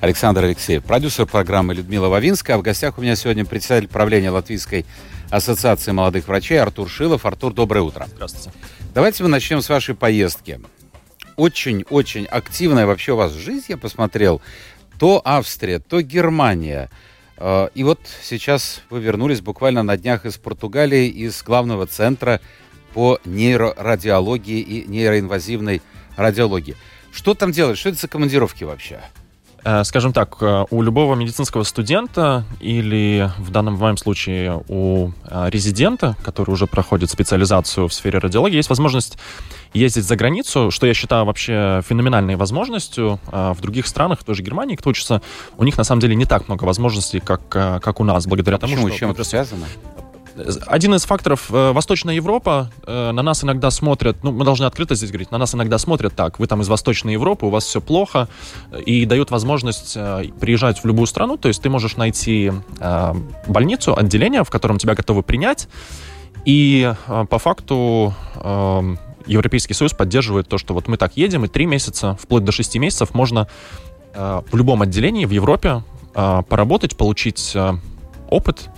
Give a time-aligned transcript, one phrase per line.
[0.00, 0.84] Александр Алексеев.
[0.84, 2.56] Продюсер программы Людмила Вавинская.
[2.56, 4.84] А в гостях у меня сегодня председатель правления Латвийской
[5.30, 7.24] ассоциации молодых врачей Артур Шилов.
[7.24, 8.06] Артур, доброе утро.
[8.14, 8.52] Здравствуйте.
[8.94, 10.60] Давайте мы начнем с вашей поездки.
[11.36, 14.40] Очень-очень активная вообще у вас жизнь, я посмотрел.
[14.98, 16.90] То Австрия, то Германия.
[17.36, 22.40] Э, и вот сейчас вы вернулись буквально на днях из Португалии, из главного центра
[22.94, 25.82] по нейрорадиологии и нейроинвазивной
[26.16, 26.76] радиологии.
[27.12, 27.78] Что там делать?
[27.78, 29.00] Что это за командировки вообще?
[29.68, 35.10] Э, скажем так, э, у любого медицинского студента или в данном в моем случае у
[35.24, 39.18] э, резидента, который уже проходит специализацию в сфере радиологии, есть возможность
[39.74, 43.18] ездить за границу, что я считаю вообще феноменальной возможностью.
[43.26, 45.20] В других странах, в той же Германии, кто учится,
[45.58, 48.60] у них на самом деле не так много возможностей, как, как у нас, благодаря а
[48.60, 48.88] тому, почему?
[48.88, 48.98] что...
[48.98, 49.66] Чем это связано?
[50.66, 54.94] Один из факторов, э, Восточная Европа, э, на нас иногда смотрят, ну, мы должны открыто
[54.94, 57.80] здесь говорить, на нас иногда смотрят так, вы там из Восточной Европы, у вас все
[57.80, 58.28] плохо,
[58.84, 62.52] и дают возможность э, приезжать в любую страну, то есть ты можешь найти
[63.46, 65.68] больницу, отделение, в котором тебя готовы принять,
[66.44, 68.14] и по факту
[69.26, 72.78] Европейский Союз поддерживает то, что вот мы так едем, и три месяца, вплоть до шести
[72.78, 73.48] месяцев можно
[74.14, 75.82] в любом отделении в Европе
[76.14, 77.56] поработать, получить
[78.28, 78.72] опыт, Эм,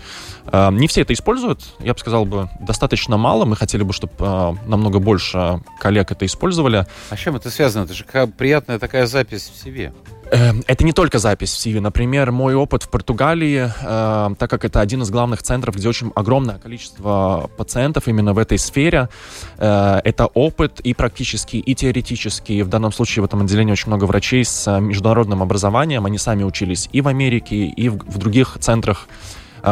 [0.52, 3.44] не все это используют, я бы сказал бы, достаточно мало.
[3.44, 6.86] Мы хотели бы, чтобы э, намного больше коллег это использовали.
[7.10, 7.84] А с чем это связано?
[7.84, 9.92] Это же приятная такая запись в себе.
[10.30, 11.80] Эм, это не только запись в CV.
[11.80, 16.12] Например, мой опыт в Португалии, э, так как это один из главных центров, где очень
[16.14, 19.08] огромное количество пациентов именно в этой сфере,
[19.56, 22.62] э, это опыт и практический, и теоретический.
[22.62, 26.04] В данном случае в этом отделении очень много врачей с международным образованием.
[26.04, 29.08] Они сами учились и в Америке, и в, в других центрах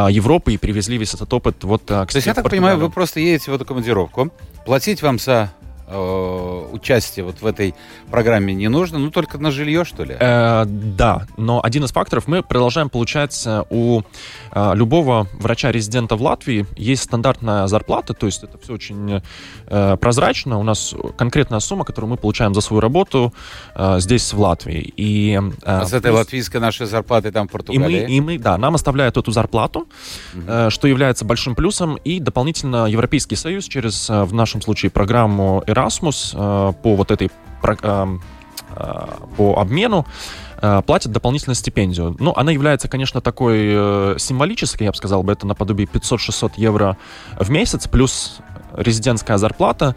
[0.09, 2.89] Европы и привезли весь этот опыт вот а, к То есть, я так понимаю, вы
[2.89, 4.31] просто едете в эту командировку,
[4.65, 5.51] платить вам за
[5.87, 7.73] э, участие вот в этой
[8.11, 10.15] программе не нужно, ну только на жилье, что ли?
[10.19, 14.01] Э, да, но один из факторов мы продолжаем получать у
[14.51, 19.21] э, любого врача-резидента в Латвии есть стандартная зарплата, то есть это все очень
[19.67, 20.59] э, прозрачно.
[20.59, 23.33] У нас конкретная сумма, которую мы получаем за свою работу
[23.75, 24.93] э, здесь в Латвии.
[24.97, 26.19] И, э, а с этой плюс...
[26.19, 28.03] латвийской нашей зарплаты там в Португалии?
[28.03, 29.87] И мы, и мы, да, нам оставляют эту зарплату,
[30.33, 30.43] угу.
[30.47, 35.63] э, что является большим плюсом, и дополнительно Европейский Союз через, э, в нашем случае, программу
[35.77, 37.29] Erasmus э, по вот этой
[37.63, 38.17] э,
[38.75, 39.07] э,
[39.37, 40.05] по обмену
[40.87, 42.15] платят дополнительную стипендию.
[42.19, 46.97] Ну, она является, конечно, такой символической, я бы сказал бы, это наподобие 500-600 евро
[47.39, 48.39] в месяц, плюс
[48.75, 49.95] резидентская зарплата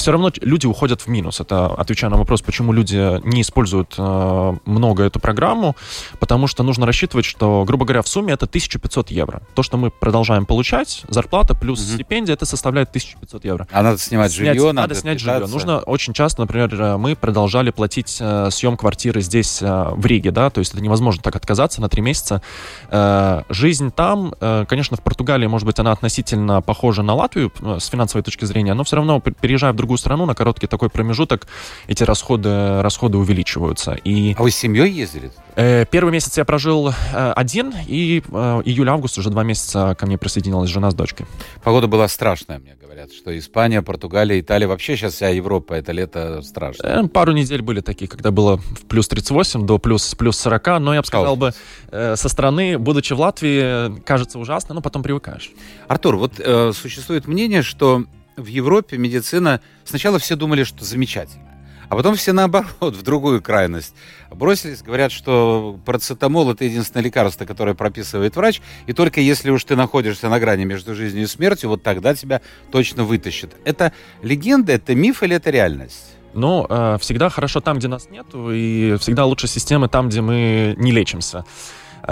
[0.00, 1.40] все равно люди уходят в минус.
[1.40, 5.76] Это отвечая на вопрос, почему люди не используют э, много эту программу,
[6.18, 9.42] потому что нужно рассчитывать, что, грубо говоря, в сумме это 1500 евро.
[9.54, 11.94] То, что мы продолжаем получать, зарплата плюс угу.
[11.94, 13.68] стипендия, это составляет 1500 евро.
[13.70, 15.46] А надо снимать снять, жилье, надо, надо снять питаться.
[15.46, 15.52] жилье.
[15.52, 20.30] Нужно очень часто, например, э, мы продолжали платить э, съем квартиры здесь, э, в Риге,
[20.30, 22.42] да, то есть это невозможно так отказаться на три месяца.
[22.88, 27.78] Э, жизнь там, э, конечно, в Португалии, может быть, она относительно похожа на Латвию э,
[27.80, 31.46] с финансовой точки зрения, но все равно, переезжая в другую страну на короткий такой промежуток,
[31.86, 33.92] эти расходы, расходы увеличиваются.
[33.92, 35.30] И, а вы с семьей ездили?
[35.56, 40.16] Э, первый месяц я прожил э, один, и э, июль-август уже два месяца ко мне
[40.18, 41.26] присоединилась жена с дочкой.
[41.62, 46.42] Погода была страшная, мне говорят, что Испания, Португалия, Италия, вообще сейчас вся Европа, это лето
[46.42, 47.08] страшно.
[47.08, 51.00] Пару недель были такие, когда было в плюс 38 до плюс, плюс 40, но я
[51.00, 51.52] бы сказал бы,
[51.90, 55.50] со стороны, будучи в Латвии, кажется ужасно, но потом привыкаешь.
[55.88, 58.04] Артур, вот э, существует мнение, что
[58.40, 59.60] в Европе медицина...
[59.84, 61.50] Сначала все думали, что замечательно.
[61.90, 63.94] А потом все наоборот, в другую крайность.
[64.30, 69.74] Бросились, говорят, что парацетамол это единственное лекарство, которое прописывает врач, и только если уж ты
[69.74, 73.56] находишься на грани между жизнью и смертью, вот тогда тебя точно вытащит.
[73.64, 73.92] Это
[74.22, 76.14] легенда, это миф или это реальность?
[76.32, 80.76] Ну, э, всегда хорошо там, где нас нет, и всегда лучше системы там, где мы
[80.78, 81.44] не лечимся.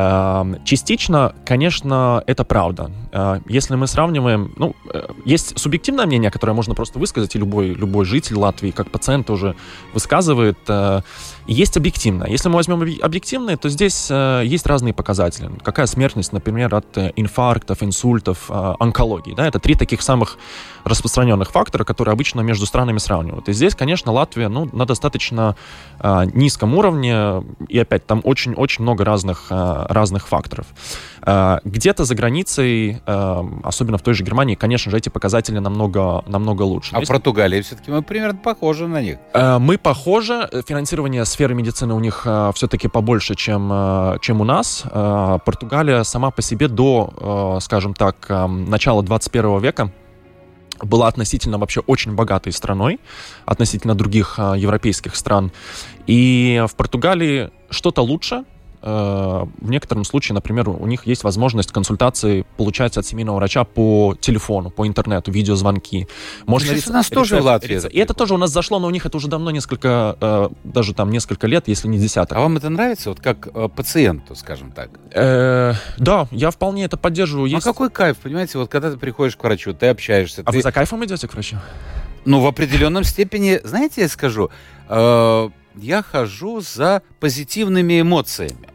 [0.01, 2.93] Эм, частично, конечно, это правда.
[3.11, 7.71] Э, если мы сравниваем, ну, э, есть субъективное мнение, которое можно просто высказать, и любой,
[7.71, 9.57] любой житель Латвии, как пациент тоже
[9.93, 10.59] высказывает.
[10.69, 11.01] Э,
[11.49, 12.29] есть объективное.
[12.29, 15.51] Если мы возьмем объективное, то здесь есть разные показатели.
[15.65, 19.35] Какая смертность, например, от инфарктов, инсультов, онкологии.
[19.35, 19.47] Да?
[19.47, 20.37] Это три таких самых
[20.85, 23.49] распространенных фактора, которые обычно между странами сравнивают.
[23.49, 25.57] И здесь, конечно, Латвия ну, на достаточно
[26.35, 29.51] низком уровне, и опять там очень-очень много разных
[29.89, 30.67] разных факторов.
[31.23, 36.23] Э, где-то за границей, э, особенно в той же Германии, конечно же, эти показатели намного,
[36.27, 36.95] намного лучше.
[36.95, 39.19] А в Португалии все-таки мы примерно похожи на них.
[39.35, 40.49] Э, мы похожи.
[40.67, 44.85] Финансирование сферы медицины у них все-таки побольше, чем, чем у нас.
[44.93, 49.91] Португалия сама по себе до, скажем так, начала 21 века
[50.83, 53.01] была относительно вообще очень богатой страной,
[53.47, 55.51] относительно других европейских стран.
[56.07, 58.45] И в Португалии что-то лучше,
[58.81, 64.71] в некотором случае, например, у них есть возможность консультации получать от семейного врача по телефону,
[64.71, 66.09] по интернету, видеозвонки.
[66.47, 67.75] Можно рецепт, у нас тоже рецепт, в Латвии.
[67.75, 67.95] Рецепт.
[67.95, 70.95] И это тоже у нас зашло, но у них это уже давно несколько, э, даже
[70.95, 72.39] там несколько лет, если не десяток.
[72.39, 74.91] А вам это нравится, вот как э, пациенту, скажем так?
[75.13, 77.47] Да, я вполне это поддерживаю.
[77.47, 77.67] А есть...
[77.67, 80.43] А какой кайф, понимаете, вот когда ты приходишь к врачу, ты общаешься.
[80.45, 80.59] А ты...
[80.59, 81.57] вы за кайфом идете к врачу?
[82.25, 84.51] Ну, в определенном степени, знаете, я скажу,
[85.81, 88.69] я хожу за позитивными эмоциями.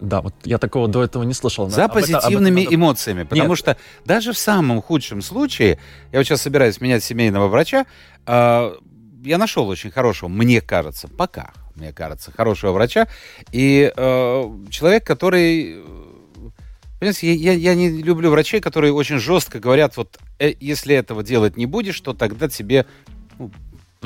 [0.00, 1.70] Да, вот я такого до этого не слышал.
[1.70, 3.22] За об позитивными это, об эмоциями.
[3.22, 3.58] Потому Нет.
[3.58, 5.78] что даже в самом худшем случае,
[6.12, 7.86] я вот сейчас собираюсь менять семейного врача,
[8.26, 8.74] э,
[9.24, 13.08] я нашел очень хорошего, мне кажется, пока, мне кажется, хорошего врача.
[13.52, 15.82] И э, человек, который...
[16.98, 21.22] Понимаете, я, я, я не люблю врачей, которые очень жестко говорят, вот э, если этого
[21.22, 22.86] делать не будешь, то тогда тебе
[23.38, 23.50] ну,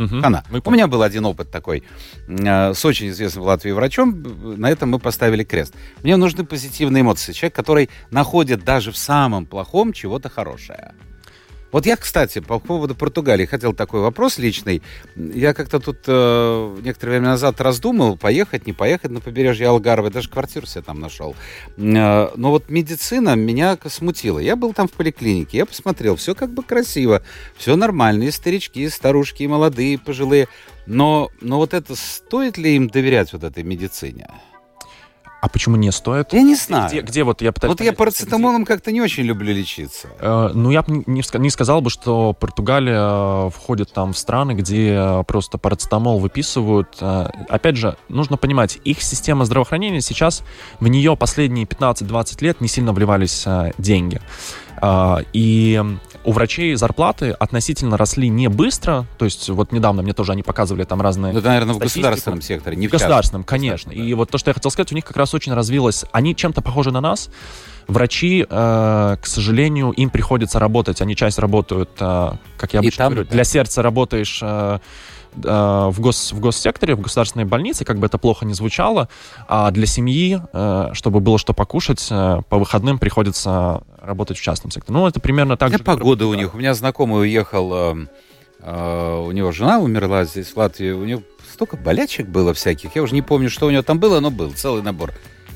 [0.00, 0.20] Угу.
[0.22, 0.44] Она.
[0.50, 0.62] Мы...
[0.64, 1.82] У меня был один опыт такой
[2.26, 4.58] э, с очень известным в Латвии врачом.
[4.58, 5.74] На этом мы поставили крест.
[6.02, 7.32] Мне нужны позитивные эмоции.
[7.32, 10.94] Человек, который находит даже в самом плохом чего-то хорошее.
[11.72, 14.82] Вот я, кстати, по поводу Португалии хотел такой вопрос личный.
[15.16, 20.28] Я как-то тут э, некоторое время назад раздумал, поехать, не поехать на побережье Алгарвы, даже
[20.28, 21.36] квартиру себе там нашел.
[21.76, 24.38] Э, но вот медицина меня смутила.
[24.38, 27.22] Я был там в поликлинике, я посмотрел, все как бы красиво,
[27.56, 30.48] все нормально, и старички, и старушки, и молодые, и пожилые.
[30.86, 34.28] Но, но вот это, стоит ли им доверять вот этой медицине?
[35.40, 36.32] А почему не стоит?
[36.32, 36.88] Я не знаю.
[36.88, 37.70] Где, где вот я пытаюсь...
[37.70, 38.74] Вот понять, я парацетамолом где...
[38.74, 40.08] как-то не очень люблю лечиться.
[40.18, 44.52] Э, ну, я бы не, не сказал бы, что Португалия э, входит там в страны,
[44.52, 46.98] где э, просто парацетамол выписывают.
[47.00, 50.42] Э, опять же, нужно понимать, их система здравоохранения сейчас,
[50.78, 54.20] в нее последние 15-20 лет не сильно вливались э, деньги.
[54.82, 55.82] Э, и
[56.24, 60.84] у врачей зарплаты относительно росли не быстро, то есть вот недавно мне тоже они показывали
[60.84, 61.32] там разные...
[61.32, 63.92] Ну, это, наверное, в государственном секторе, не в государственном, конечно.
[63.92, 63.98] Да.
[63.98, 66.62] И вот то, что я хотел сказать, у них как раз очень развилось, они чем-то
[66.62, 67.30] похожи на нас.
[67.88, 73.14] Врачи, э, к сожалению, им приходится работать, они часть работают, э, как я обычно там,
[73.14, 74.40] говорю, для сердца работаешь...
[74.42, 74.78] Э,
[75.34, 79.08] в, гос, в госсекторе, в государственной больнице, как бы это плохо не звучало,
[79.48, 84.70] а для семьи, э, чтобы было что покушать, э, по выходным приходится работать в частном
[84.70, 84.98] секторе.
[84.98, 85.78] Ну, это примерно так же.
[85.84, 86.54] погода у них.
[86.54, 87.96] У меня знакомый уехал,
[88.62, 91.22] э, у него жена умерла здесь, в Латвии, у него
[91.52, 94.52] столько болячек было всяких, я уже не помню, что у него там было, но был
[94.52, 95.12] целый набор.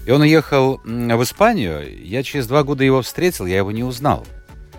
[0.06, 4.26] И он уехал в Испанию, я через два года его встретил, я его не узнал.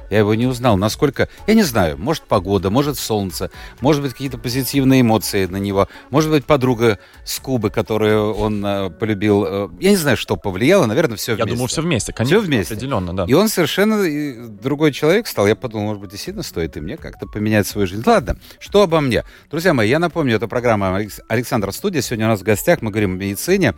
[0.10, 0.78] Я его не узнал.
[0.78, 1.30] Насколько...
[1.48, 1.98] Я не знаю.
[1.98, 3.50] Может, погода, может, солнце,
[3.82, 8.90] может быть, какие-то позитивные эмоции на него, может быть, подруга с Кубы, которую он э,
[8.90, 9.46] полюбил.
[9.46, 10.86] Э, я не знаю, что повлияло.
[10.86, 11.50] Наверное, все вместе.
[11.50, 12.40] Я думаю, все вместе, конечно.
[12.40, 12.74] Все вместе.
[12.74, 13.26] Определенно, да.
[13.28, 14.04] И он совершенно
[14.62, 15.48] другой человек стал.
[15.48, 18.04] Я подумал, может быть, действительно стоит и мне как-то поменять свою жизнь.
[18.06, 19.24] Ладно, что обо мне?
[19.50, 22.02] Друзья мои, я напомню, это программа Александр Студия.
[22.02, 23.74] Сегодня у нас в гостях мы говорим о медицине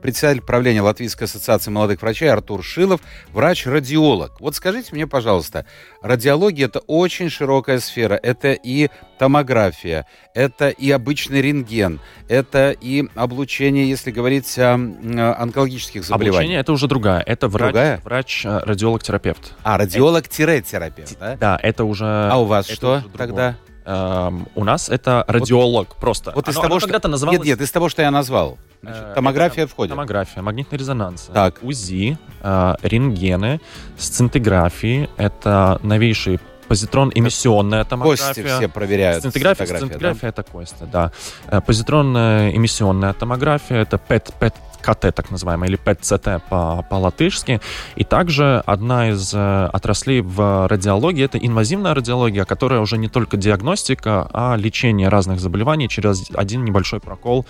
[0.00, 3.00] председатель правления Латвийской ассоциации молодых врачей Артур Шилов,
[3.32, 4.40] врач-радиолог.
[4.40, 5.66] Вот скажите мне, пожалуйста,
[6.02, 8.18] радиология это очень широкая сфера.
[8.22, 8.88] Это и
[9.18, 16.34] томография, это и обычный рентген, это и облучение, если говорить о, онкологических заболеваниях.
[16.34, 17.22] Облучение это уже другая.
[17.22, 18.00] Это врач, другая?
[18.04, 19.54] врач э, радиолог-терапевт.
[19.64, 21.36] А, радиолог-терапевт, да?
[21.36, 22.04] Да, это уже...
[22.04, 23.56] А у вас что тогда?
[23.90, 26.32] Эм, у нас это радиолог вот, просто.
[26.34, 27.08] Вот из оно, того, оно что...
[27.08, 27.38] называлось...
[27.38, 28.58] Нет, нет, из того, что я назвал.
[28.82, 29.92] Значит, э, томография это, входит.
[29.92, 31.54] Томография, магнитный резонанс, так.
[31.62, 33.62] УЗИ, э, рентгены,
[33.96, 35.08] сцинтиграфии.
[35.16, 38.26] Это новейшие позитрон эмиссионная томография.
[38.26, 39.20] Кости все проверяют.
[39.20, 40.28] Сцинтиграфия, сцинтиграфия да?
[40.28, 41.10] это кости, да.
[41.46, 47.60] Э, позитронная эмиссионная томография это PET, PET КТ, так называемый, или ПЭТ-ЦТ по, по-латышски.
[47.96, 53.36] И также одна из э, отраслей в радиологии— это инвазивная радиология, которая уже не только
[53.36, 57.46] диагностика, а лечение разных заболеваний через один небольшой прокол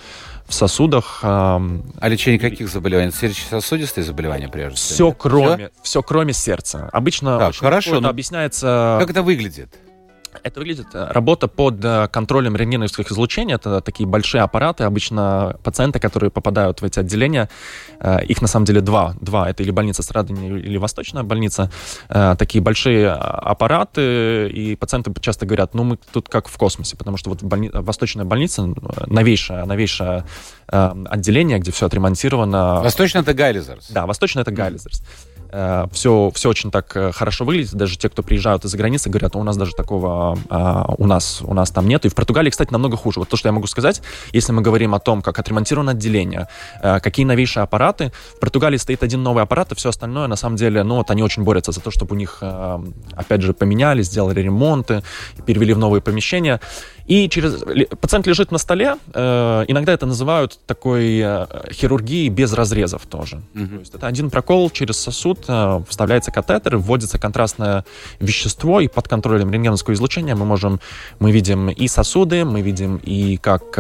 [0.47, 1.21] в сосудах.
[1.23, 1.61] А
[2.03, 3.13] лечение каких заболеваний?
[3.13, 5.11] Сердечно-сосудистые заболевания, прежде всего?
[5.11, 5.71] Все, кроме, все?
[5.83, 6.89] все кроме сердца.
[6.93, 8.99] Обычно так, хорошо, это объясняется...
[9.01, 9.77] Как это выглядит?
[10.43, 13.55] Это выглядит э, работа под э, контролем рентгеновских излучений.
[13.55, 14.85] Это такие большие аппараты.
[14.85, 17.49] Обычно пациенты, которые попадают в эти отделения,
[18.01, 19.15] э, их на самом деле два.
[19.21, 19.49] Два.
[19.49, 21.71] Это или больница Страдания, или Восточная больница.
[22.09, 27.31] Такие большие аппараты, и пациенты часто говорят, ну мы тут как в космосе, потому что
[27.31, 27.71] вот больни...
[27.73, 28.73] Восточная больница,
[29.07, 30.25] новейшая, новейшее
[30.67, 32.81] отделение, где все отремонтировано.
[32.83, 33.91] Восточная это Гайлизерс.
[33.91, 35.03] Да, Восточная это Гайлизерс
[35.93, 37.75] все, все очень так э, хорошо выглядит.
[37.75, 41.55] Даже те, кто приезжают из-за границы, говорят, у нас даже такого а, у нас у
[41.55, 42.05] нас там нет.
[42.05, 43.21] И в Португалии, кстати, намного хуже.
[43.21, 44.03] Вот то, что я могу сказать,
[44.33, 46.49] если мы говорим о том, как отремонтировано отделение,
[46.83, 48.13] э, какие новейшие аппараты.
[48.37, 51.23] В Португалии стоит один новый аппарат, и все остальное, на самом деле, ну вот они
[51.23, 52.79] очень борются за то, чтобы у них, э,
[53.17, 55.03] опять же, поменяли, сделали ремонты,
[55.47, 56.61] перевели в новые помещения.
[57.09, 57.65] И через
[58.01, 58.97] пациент лежит на столе.
[59.15, 63.41] Э, иногда это называют такой э, хирургией без разрезов тоже.
[63.55, 63.67] Угу.
[63.67, 67.87] То есть это один прокол через сосуд, э, вставляется катетер, вводится контрастное
[68.21, 70.81] вещество, и под контролем рентгеновского излучения мы можем,
[71.19, 73.79] мы видим и сосуды, мы видим и как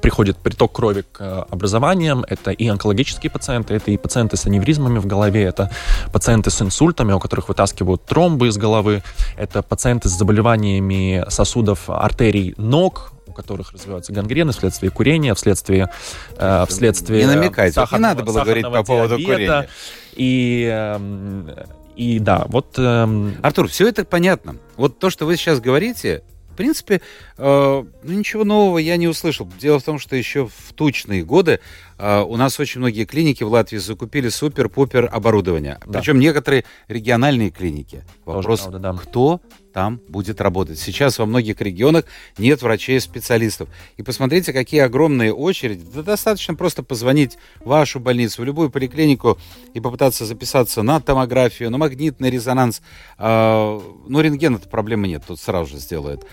[0.00, 2.24] приходит приток крови к э, образованиям.
[2.28, 5.70] Это и онкологические пациенты, это и пациенты с аневризмами в голове, это
[6.12, 9.02] пациенты с инсультами, у которых вытаскивают тромбы из головы,
[9.36, 15.90] это пациенты с заболеваниями сосудов, артерий ног, у которых развиваются гангрены вследствие курения, вследствие...
[16.36, 19.68] Э, вследствие не намекайте, не надо было говорить по поводу курения.
[20.12, 21.50] И, эм,
[21.96, 22.78] и да, вот...
[22.78, 23.36] Эм...
[23.42, 24.56] Артур, все это понятно.
[24.76, 26.22] Вот то, что вы сейчас говорите,
[26.54, 27.00] в принципе,
[27.36, 29.50] э, ну, ничего нового я не услышал.
[29.58, 31.58] Дело в том, что еще в тучные годы
[31.98, 35.78] у нас очень многие клиники в Латвии закупили супер-пупер оборудование.
[35.86, 35.98] Да.
[35.98, 38.04] Причем некоторые региональные клиники.
[38.24, 38.92] Вопрос, правда, да.
[38.94, 39.40] кто
[39.74, 40.78] там будет работать.
[40.78, 42.04] Сейчас во многих регионах
[42.38, 43.68] нет врачей-специалистов.
[43.96, 45.84] И посмотрите, какие огромные очереди.
[45.92, 49.36] Да достаточно просто позвонить в вашу больницу, в любую поликлинику
[49.74, 52.82] и попытаться записаться на томографию, на магнитный резонанс.
[53.18, 56.24] А, ну, рентген это проблемы нет, тут сразу же сделают.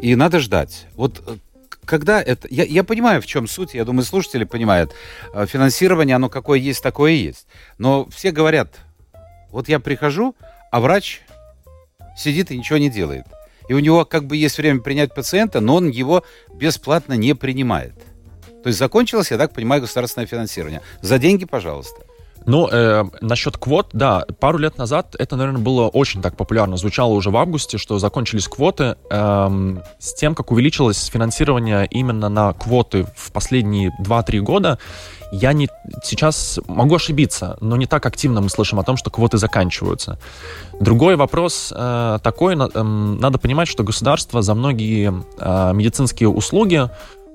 [0.00, 0.86] И надо ждать.
[0.94, 1.36] Вот э,
[1.84, 2.48] когда это...
[2.50, 4.92] Я, я понимаю, в чем суть, я думаю, слушатели понимают.
[5.32, 7.46] Э, финансирование, оно какое есть, такое и есть.
[7.78, 8.76] Но все говорят,
[9.50, 10.34] вот я прихожу,
[10.70, 11.22] а врач
[12.16, 13.26] сидит и ничего не делает.
[13.68, 17.94] И у него как бы есть время принять пациента, но он его бесплатно не принимает.
[18.62, 20.80] То есть закончилось, я так понимаю, государственное финансирование.
[21.00, 22.03] За деньги, пожалуйста.
[22.46, 26.76] Ну, э, насчет квот, да, пару лет назад это, наверное, было очень так популярно.
[26.76, 28.96] Звучало уже в августе, что закончились квоты.
[29.10, 34.78] Э, с тем, как увеличилось финансирование именно на квоты в последние 2-3 года,
[35.32, 35.68] я не,
[36.04, 40.18] сейчас могу ошибиться, но не так активно мы слышим о том, что квоты заканчиваются.
[40.80, 46.88] Другой вопрос э, такой, э, надо понимать, что государство за многие э, медицинские услуги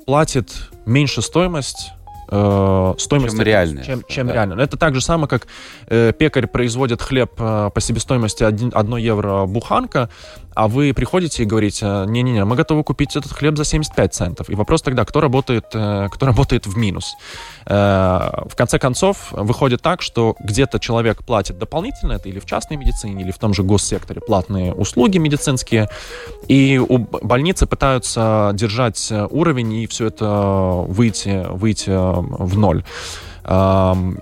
[0.06, 1.92] платит меньше стоимость
[2.32, 3.84] э, стоимость чем реальная.
[3.84, 4.34] Чем, чем да.
[4.34, 4.62] реально.
[4.62, 5.48] Это так же самое, как
[5.88, 10.10] э, пекарь производит хлеб э, по себестоимости 1, 1 евро буханка,
[10.60, 14.50] а вы приходите и говорите, не-не-не, мы готовы купить этот хлеб за 75 центов.
[14.50, 17.16] И вопрос тогда, кто работает, э, кто работает в минус?
[17.66, 22.76] Э, в конце концов, выходит так, что где-то человек платит дополнительно, это или в частной
[22.76, 25.88] медицине, или в том же госсекторе платные услуги медицинские,
[26.50, 32.84] и у больницы пытаются держать уровень и все это выйти, выйти в ноль.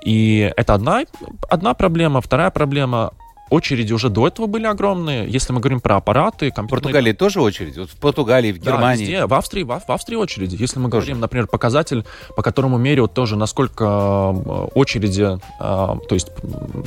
[0.05, 1.03] И это одна,
[1.49, 2.21] одна проблема.
[2.21, 3.11] Вторая проблема
[3.49, 5.29] очереди уже до этого были огромные.
[5.29, 6.67] Если мы говорим про аппараты, компьютерные...
[6.67, 7.79] В Португалии тоже очереди?
[7.79, 9.05] Вот в Португалии, в Германии?
[9.05, 9.25] Да, везде.
[9.25, 10.55] В Австрии, в, в Австрии очереди.
[10.59, 11.05] Если мы тоже.
[11.05, 16.29] говорим, например, показатель, по которому меряют тоже, насколько э, очереди, э, то есть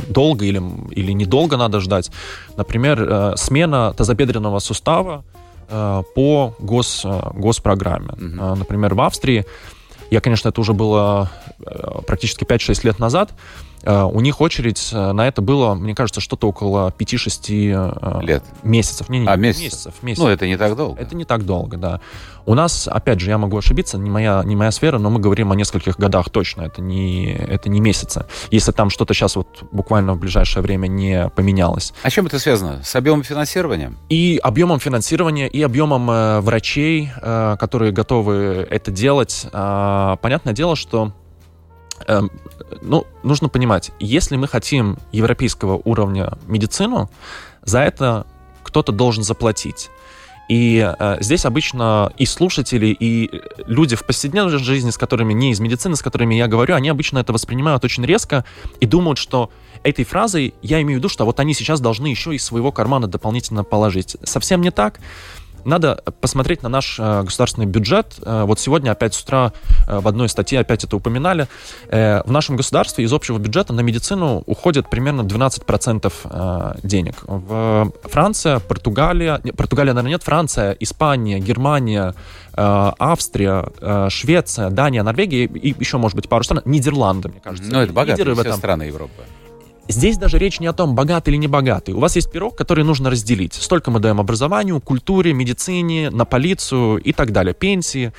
[0.09, 2.11] долго или, или недолго надо ждать.
[2.57, 5.25] Например, э, смена тазобедренного сустава
[6.17, 8.09] по гос, госпрограмме.
[8.09, 8.57] Угу.
[8.57, 9.47] Например, в Австрии,
[10.11, 11.31] я, конечно, это уже было
[12.09, 16.49] практически 5-6 лет назад, Э, у них очередь э, на это было, мне кажется, что-то
[16.49, 18.45] около 5-6 э, лет.
[18.63, 19.09] месяцев.
[19.09, 19.65] Не, не, а, месяцев.
[19.65, 20.25] месяцев, месяцев.
[20.25, 21.01] Ну, это не так долго.
[21.01, 22.01] Это не так долго, да.
[22.47, 25.53] У нас, опять же, я могу ошибиться, не моя, не моя сфера, но мы говорим
[25.53, 28.27] о нескольких годах точно, это не, это не месяцы.
[28.51, 31.93] Если там что-то сейчас вот буквально в ближайшее время не поменялось.
[32.03, 32.83] А чем это связано?
[32.83, 33.93] С объемом финансирования?
[34.09, 39.47] И объемом финансирования, и объемом э, врачей, э, которые готовы это делать.
[39.53, 41.13] Э, понятное дело, что
[42.83, 47.11] ну, нужно понимать, если мы хотим европейского уровня медицину,
[47.63, 48.27] за это
[48.63, 49.91] кто-то должен заплатить.
[50.51, 53.31] И э, здесь обычно и слушатели, и
[53.67, 57.21] люди в повседневной жизни, с которыми не из медицины, с которыми я говорю, они обычно
[57.21, 58.45] это воспринимают очень резко
[58.81, 59.51] и думают, что
[59.85, 63.07] этой фразой я имею в виду, что вот они сейчас должны еще из своего кармана
[63.07, 64.17] дополнительно положить.
[64.25, 64.99] Совсем не так.
[65.65, 68.15] Надо посмотреть на наш э, государственный бюджет.
[68.23, 69.53] Э, вот сегодня опять с утра
[69.87, 71.49] э, в одной статье опять это упоминали.
[71.91, 77.17] В нашем государстве из общего бюджета на медицину уходит примерно 12% э, денег.
[77.27, 82.15] В Франция, Португалия, Португалия, наверное, нет, Франция, Испания, Германия,
[82.53, 87.71] Австрия, Швеция, Дания, Норвегия и еще, может быть, пару стран, Нидерланды, мне кажется.
[87.71, 89.23] Ну, это богатые все страны Европы.
[89.91, 91.95] Здесь даже речь не о том, богатый или не богатый.
[91.95, 93.55] У вас есть пирог, который нужно разделить.
[93.55, 98.13] Столько мы даем образованию, культуре, медицине, на полицию и так далее, пенсии.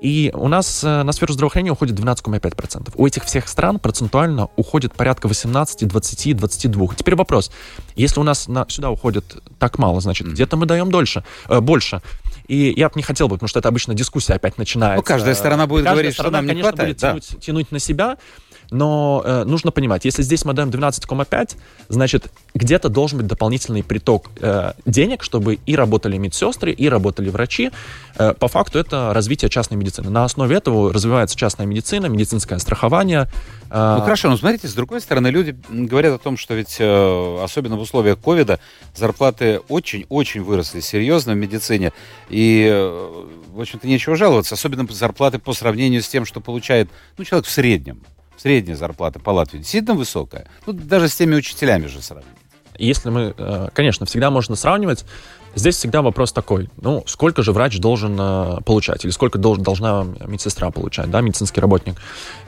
[0.00, 2.92] И у нас э, на сферу здравоохранения уходит 12,5%.
[2.94, 6.94] У этих всех стран процентуально уходит порядка 18, 20, 22.
[6.96, 7.50] Теперь вопрос.
[7.96, 12.00] Если у нас на, сюда уходит так мало, значит, где-то мы даем дольше, э, больше.
[12.48, 14.96] И я бы не хотел бы, потому что это обычно дискуссия опять начинается.
[14.96, 17.08] Ну, каждая сторона будет Каждая говорить, что сторона, нам не конечно, хватает, будет да.
[17.10, 18.16] тянуть, тянуть на себя.
[18.70, 21.56] Но э, нужно понимать, если здесь мы даем 12,5,
[21.88, 27.70] значит, где-то должен быть дополнительный приток э, денег, чтобы и работали медсестры, и работали врачи.
[28.16, 30.10] Э, по факту это развитие частной медицины.
[30.10, 33.28] На основе этого развивается частная медицина, медицинское страхование.
[33.70, 37.38] Э, Ну хорошо, но смотрите, с другой стороны, люди говорят о том, что ведь, э,
[37.42, 38.60] особенно в условиях ковида,
[38.94, 41.92] зарплаты очень-очень выросли серьезно в медицине.
[42.28, 44.54] И, э, в общем-то, нечего жаловаться.
[44.54, 48.02] Особенно зарплаты по сравнению с тем, что получает ну, человек в среднем.
[48.40, 50.46] Средняя зарплата по Латвии действительно высокая.
[50.64, 52.32] Ну, даже с теми учителями же сравнить.
[52.78, 55.04] Если мы, э, конечно, всегда можно сравнивать,
[55.54, 60.04] здесь всегда вопрос такой, ну, сколько же врач должен э, получать, или сколько долж- должна
[60.26, 61.96] медсестра получать, да, медицинский работник.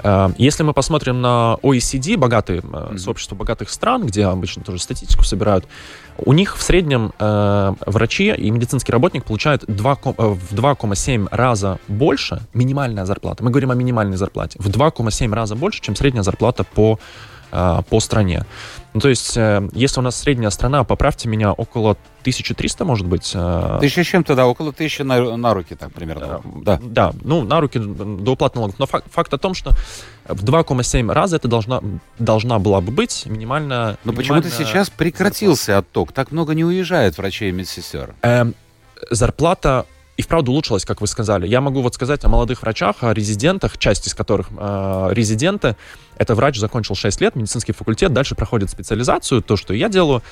[0.03, 5.25] Э, Если мы посмотрим на OECD, богатые, э, сообщество богатых стран, где обычно тоже статистику
[5.25, 5.67] собирают,
[6.19, 11.29] у них в среднем э, врачи и медицинский работник получают 2, ко- э, в 2,7
[11.31, 13.43] раза больше минимальная зарплата.
[13.43, 14.59] Мы говорим о минимальной зарплате.
[14.61, 16.99] В 2,7 раза больше, чем средняя зарплата по,
[17.51, 18.45] э, по стране.
[18.95, 23.33] Ну, то есть, э, если у нас средняя страна, поправьте меня, около 1300, может быть.
[23.35, 26.41] э, Тысяча с чем-то, да, около тысячи на, на руки так примерно.
[26.45, 26.81] Э, Да.
[26.83, 28.79] Да, ну, на руки до уплаты налогов.
[28.79, 29.71] Но факт, факт о том, что
[30.29, 31.81] в 2,7 раза это должна,
[32.19, 33.97] должна была бы быть минимальная...
[34.05, 36.13] Но почему-то сейчас прекратился отток.
[36.13, 38.15] Так много не уезжает врачей и медсестер.
[38.21, 38.55] Эм,
[39.11, 41.47] зарплата и вправду улучшилась, как вы сказали.
[41.47, 45.77] Я могу вот сказать о молодых врачах, о резидентах, часть из которых э, резиденты.
[46.17, 50.23] Это врач закончил 6 лет, медицинский факультет, дальше проходит специализацию, то, что я делаю.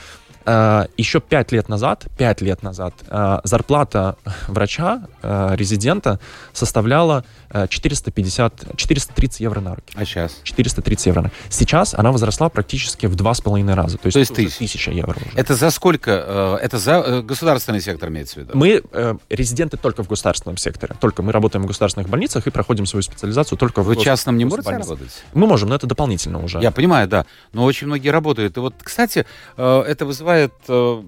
[0.46, 4.16] Э, еще 5 лет назад, 5 лет назад э, зарплата
[4.48, 6.18] врача, э, резидента
[6.52, 9.94] составляла э, 450, 430 евро на руки.
[9.94, 10.40] А сейчас?
[10.42, 11.30] 430 евро.
[11.50, 13.98] Сейчас она возросла практически в два с половиной раза.
[13.98, 14.90] То есть, То есть уже тысяча.
[14.90, 15.36] евро уже.
[15.36, 16.58] Это за сколько?
[16.62, 18.52] Это за государственный сектор имеется в виду?
[18.54, 18.82] Мы
[19.28, 20.96] резиденты только в государственном секторе.
[21.00, 24.46] Только мы работаем в государственных больницах и проходим свою специализацию только в Вы частном не
[24.46, 25.22] можете работать?
[25.34, 26.60] Мы можем, но это дополнительно уже.
[26.60, 27.26] Я понимаю, да.
[27.52, 28.56] Но очень многие работают.
[28.56, 29.26] И вот, кстати,
[29.56, 31.02] это вызывает э,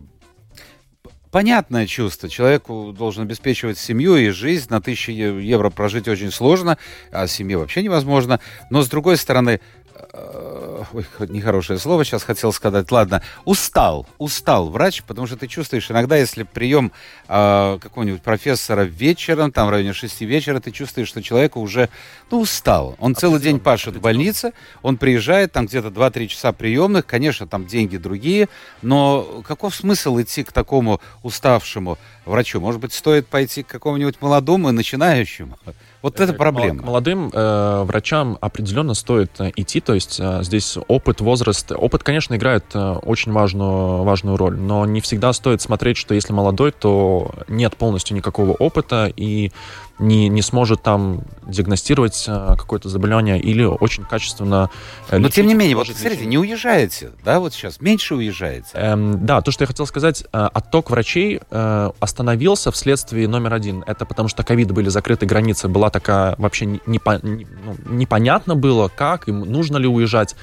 [1.30, 2.28] понятное чувство.
[2.28, 4.68] Человеку должен обеспечивать семью и жизнь.
[4.70, 6.78] На тысячи евро прожить очень сложно,
[7.10, 8.40] а семье вообще невозможно.
[8.70, 9.60] Но, с другой стороны,
[9.94, 10.51] э,
[10.92, 12.90] ой, нехорошее слово сейчас хотел сказать.
[12.90, 16.92] Ладно, устал, устал врач, потому что ты чувствуешь иногда, если прием
[17.28, 21.88] э, какого-нибудь профессора вечером, там в районе 6 вечера, ты чувствуешь, что человек уже,
[22.30, 22.96] ну, устал.
[22.98, 27.66] Он целый день пашет в больнице, он приезжает, там где-то 2-3 часа приемных, конечно, там
[27.66, 28.48] деньги другие,
[28.82, 32.60] но каков смысл идти к такому уставшему врачу?
[32.60, 35.58] Может быть, стоит пойти к какому-нибудь молодому и начинающему?
[36.02, 36.82] Вот это Э, проблема.
[36.82, 41.70] молодым э, врачам определенно стоит э, идти, то есть э, здесь опыт, возраст.
[41.72, 46.32] Опыт, конечно, играет э, очень важную, важную роль, но не всегда стоит смотреть, что если
[46.32, 49.52] молодой, то нет полностью никакого опыта и
[49.98, 54.70] не, не сможет там диагностировать э, какое-то заболевание или очень качественно
[55.10, 58.68] э, Но тем не менее, вот смотрите, не уезжаете, да, вот сейчас, меньше уезжаете.
[58.74, 61.40] Эм, да, то, что я хотел сказать, э, отток врачей
[62.00, 63.84] остановился вследствие номер один.
[63.86, 68.54] Это потому что ковид были закрыты границы, была такая вообще не- непо- не- ну, непонятно
[68.56, 70.34] было, как им нужно ли уезжать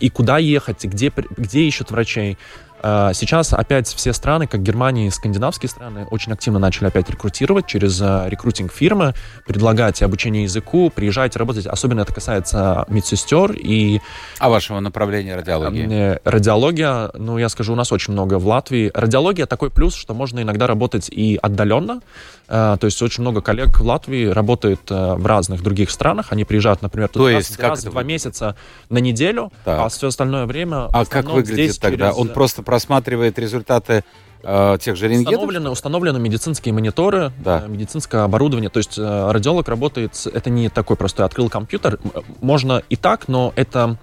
[0.00, 2.38] и куда ехать, и где где ищут врачей.
[2.82, 7.66] Э, Сейчас опять все страны, как Германия и скандинавские страны, очень активно начали опять рекрутировать
[7.66, 9.14] через э, рекрутинг фирмы,
[9.46, 11.66] предлагать обучение языку, приезжайте работать.
[11.66, 14.00] Особенно это касается медсестер и
[14.38, 15.88] А вашего направления радиологии?
[15.90, 18.90] Э, Радиология, ну, я скажу, у нас очень много в Латвии.
[18.94, 22.00] Радиология такой плюс, что можно иногда работать и отдаленно.
[22.48, 26.26] Э, То есть очень много коллег в Латвии работает э, в разных других странах.
[26.30, 28.56] Они приезжают, например, То туда есть как раз это в два месяца
[28.88, 29.80] на неделю, Так.
[29.80, 30.86] а все остальное время...
[30.92, 32.06] А как выглядит здесь тогда?
[32.08, 34.04] через- Он просто просматривает результаты
[34.42, 35.32] э, тех же рентгенов?
[35.40, 37.62] Установлены, установлены медицинские мониторы, Да.
[37.64, 38.68] э, медицинское оборудование.
[38.68, 41.98] То есть э, радиолог работает, это не такой простой открыл компьютер.
[42.14, 43.96] М, Можно и так, но это,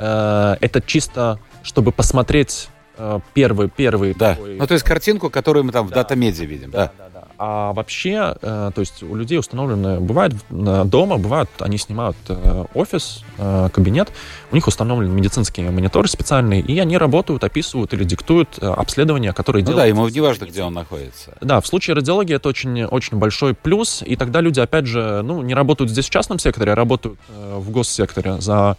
[0.00, 2.68] э, это чисто, чтобы посмотреть
[3.02, 4.34] э, первый, первый Да.
[4.34, 6.02] такой, Ну, то есть картинку, которую мы там в Да.
[6.02, 6.70] датамеде видим.
[6.72, 6.90] Да.
[6.98, 7.09] да, да.
[7.42, 13.24] А вообще, э, то есть у людей установлены, бывает дома, бывает, они снимают э, офис,
[13.38, 14.10] э, кабинет,
[14.52, 19.68] у них установлены медицинские мониторы специальные, и они работают, описывают или диктуют обследования, которые Ну
[19.68, 19.96] да, делают.
[19.96, 21.34] ему не важно, где он находится.
[21.40, 25.40] Да, в случае радиологии это очень, очень большой плюс, и тогда люди, опять же, ну,
[25.40, 28.76] не работают здесь в частном секторе, а работают в госсекторе за,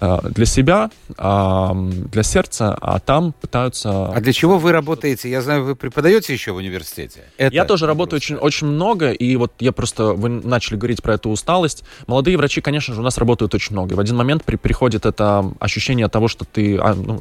[0.00, 4.06] для себя, а, для сердца, а там пытаются...
[4.08, 5.30] А для чего вы работаете?
[5.30, 7.24] Я знаю, вы преподаете еще в университете.
[7.36, 11.14] Это Я тоже работаю очень, очень много, и вот я просто, вы начали говорить про
[11.14, 11.84] эту усталость.
[12.06, 13.92] Молодые врачи, конечно же, у нас работают очень много.
[13.92, 17.20] И в один момент при, приходит это ощущение того, что ты, а, ну,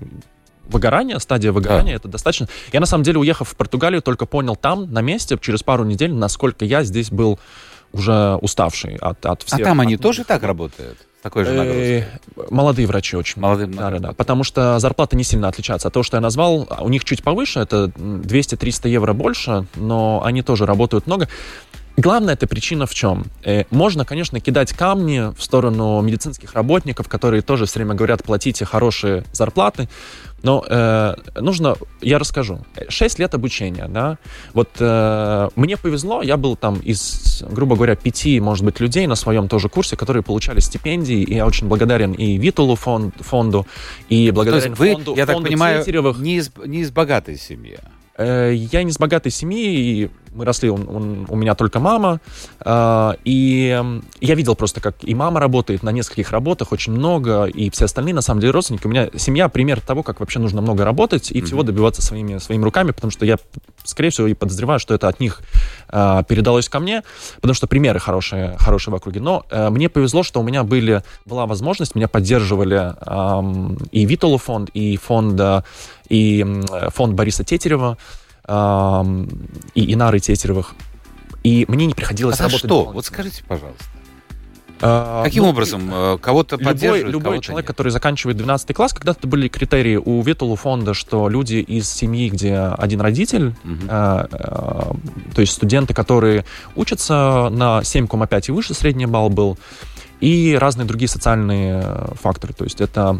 [0.69, 2.47] выгорание, стадия выгорания, это достаточно.
[2.71, 6.13] Я, на самом деле, уехав в Португалию, только понял там, на месте, через пару недель,
[6.13, 7.39] насколько я здесь был
[7.91, 9.63] уже уставший от, от А всех...
[9.63, 10.97] там они от тоже многих- так работают?
[11.21, 11.99] Такой же нагрузкой?
[11.99, 12.03] Э,
[12.49, 13.41] Молодые врачи очень.
[13.41, 14.13] Молодые Да, да, да.
[14.13, 15.89] Потому что зарплаты не сильно отличаются.
[15.89, 19.65] От того, что я назвал, а у них чуть повыше, это м, 200-300 евро больше,
[19.75, 21.27] но они тоже работают много.
[21.97, 23.25] Главная эта причина в чем?
[23.43, 28.63] Э, можно, конечно, кидать камни в сторону медицинских работников, которые тоже все время говорят, платите
[28.63, 29.89] хорошие зарплаты,
[30.43, 32.60] но э, нужно, я расскажу.
[32.88, 34.17] Шесть лет обучения, да.
[34.54, 39.15] Вот э, мне повезло, я был там из, грубо говоря, пяти, может быть, людей на
[39.15, 43.65] своем тоже курсе, которые получали стипендии, и я очень благодарен и Витулу фон- фонду,
[44.08, 46.19] и благодарен вы, фонду, я так фонду понимаю, Тетеревых.
[46.19, 47.78] не из, не из богатой семьи.
[48.17, 52.19] Э, Я не из богатой семьи, и мы росли, он- он- у меня только мама,
[52.63, 53.81] э, и
[54.21, 58.13] я видел просто, как и мама работает на нескольких работах, очень много, и все остальные,
[58.13, 58.85] на самом деле, родственники.
[58.85, 62.63] У меня семья пример того, как вообще нужно много работать и всего добиваться своими, своими
[62.63, 63.37] руками, потому что я,
[63.83, 65.41] скорее всего, и подозреваю, что это от них
[65.91, 67.03] э, передалось ко мне,
[67.35, 69.19] потому что примеры хорошие, хорошие в округе.
[69.19, 74.37] Но э, мне повезло, что у меня были, была возможность, меня поддерживали эм, и Виталу
[74.37, 75.61] фонд, и фонд, э,
[76.09, 76.45] и
[76.93, 77.97] фонд Бориса Тетерева,
[79.75, 80.75] и Инары Тетеревых.
[81.43, 82.65] И мне не А приходилось за работать.
[82.65, 82.85] что?
[82.85, 83.83] Вот скажите, пожалуйста.
[84.81, 85.89] Э, Каким ну, образом?
[85.93, 87.67] э, Кого-то Любой, поддерживают, любой кого-то человек, нет?
[87.67, 92.55] который заканчивает 12 класс, когда-то были критерии у Виталу фонда, что люди из семьи, где
[92.57, 93.88] один родитель, Мгм.
[93.89, 94.91] э, э,
[95.35, 99.57] то есть студенты, которые учатся на 7,5 и выше, средний балл был,
[100.21, 102.53] и разные другие социальные э, факторы.
[102.53, 103.19] То есть это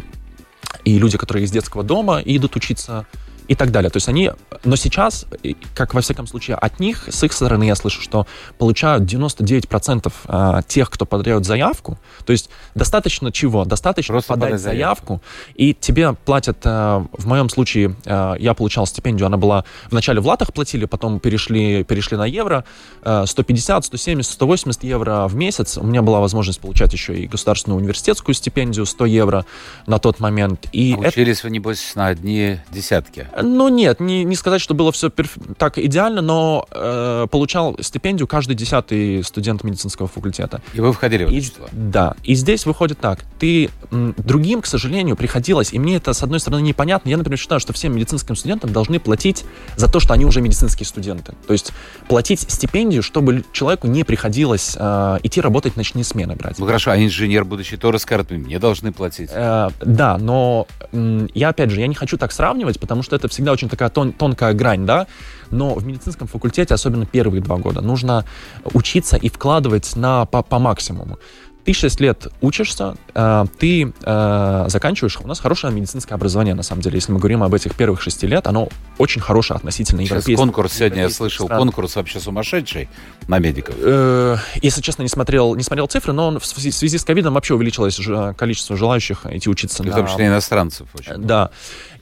[0.84, 3.06] и люди, которые из детского дома и идут учиться
[3.50, 3.90] и так далее.
[3.90, 4.30] То есть они,
[4.62, 5.26] но сейчас,
[5.74, 10.62] как во всяком случае от них, с их стороны я слышу, что получают 99% а,
[10.62, 11.98] тех, кто подает заявку.
[12.24, 13.64] То есть достаточно чего?
[13.64, 15.14] Достаточно Просто подать подать заявку.
[15.14, 15.22] заявку,
[15.56, 20.26] и тебе платят, а, в моем случае, а, я получал стипендию, она была, вначале в
[20.28, 22.64] латах платили, потом перешли, перешли на евро,
[23.02, 25.76] а, 150, 170, 180 евро в месяц.
[25.76, 29.44] У меня была возможность получать еще и государственную университетскую стипендию 100 евро
[29.88, 30.68] на тот момент.
[30.70, 33.26] И А это Учились вы, небось, на одни десятки.
[33.42, 35.10] Ну нет, не, не сказать, что было все
[35.58, 40.60] так идеально, но э, получал стипендию каждый десятый студент медицинского факультета.
[40.74, 41.66] И вы входили в это И, число.
[41.72, 43.20] да, и здесь выходит так.
[43.38, 47.08] Ты м, другим, к сожалению, приходилось, и мне это, с одной стороны, непонятно.
[47.08, 49.44] Я, например, считаю, что всем медицинским студентам должны платить
[49.76, 51.34] за то, что они уже медицинские студенты.
[51.46, 51.72] То есть
[52.08, 56.58] платить стипендию, чтобы человеку не приходилось э, идти работать ночные смены брать.
[56.58, 59.30] Ну хорошо, а инженер, будущий, тоже скажет, мне должны платить.
[59.32, 63.28] Э, да, но м, я опять же, я не хочу так сравнивать, потому что это
[63.30, 65.06] всегда очень такая тон- тонкая грань, да.
[65.50, 68.24] Но в медицинском факультете, особенно первые два года, нужно
[68.74, 71.18] учиться и вкладывать на, по, по максимуму.
[71.64, 75.18] Ты 6 лет учишься, э, ты э, заканчиваешь.
[75.22, 76.96] У нас хорошее медицинское образование, на самом деле.
[76.96, 78.68] Если мы говорим об этих первых шести лет, оно
[78.98, 81.58] очень хорошее относительно Сейчас европейского- конкурс сегодня, я слышал, стран.
[81.60, 82.88] конкурс вообще сумасшедший
[83.28, 83.74] на медиков.
[83.78, 88.00] Э, Если честно, не смотрел, не смотрел цифры, но в связи с ковидом вообще увеличилось
[88.36, 89.82] количество желающих идти учиться.
[89.82, 91.18] В том числе иностранцев очень.
[91.22, 91.50] Да.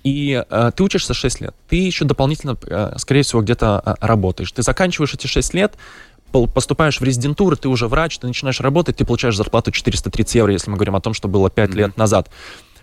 [0.04, 1.54] И э, ты учишься 6 лет.
[1.68, 4.50] Ты еще дополнительно, э, скорее всего, где-то э, работаешь.
[4.52, 5.74] Ты заканчиваешь эти 6 лет,
[6.32, 10.70] поступаешь в резидентуру, ты уже врач, ты начинаешь работать, ты получаешь зарплату 430 евро, если
[10.70, 11.78] мы говорим о том, что было 5 Мгм.
[11.78, 12.28] лет назад.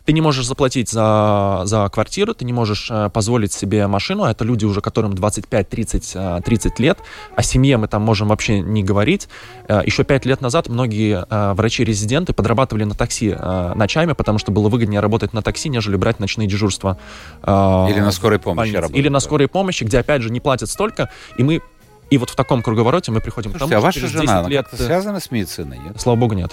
[0.06, 4.30] Ты не можешь заплатить за, за квартиру, ты не можешь э, позволить себе машину, а
[4.32, 7.00] это люди уже, которым 25, 30, э, 30 лет,
[7.36, 9.28] о семье мы там можем вообще не говорить.
[9.68, 13.36] Э, еще 5 лет назад многие э, врачи-резиденты подрабатывали на такси
[13.76, 17.00] ночами, потому что было выгоднее работать на такси, нежели брать ночные дежурства.
[17.42, 21.10] Или на скорой помощи работать, Или на скорой помощи, где, опять же, не платят столько,
[21.40, 21.62] и мы
[22.10, 24.30] и вот в таком круговороте мы приходим к тому, Слушайте, а что ваша жена, 10
[24.40, 24.68] она лет...
[24.68, 26.00] как-то э, связана с медициной, нет?
[26.00, 26.52] Слава богу, нет.